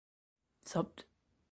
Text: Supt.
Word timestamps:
Supt. 0.63 1.05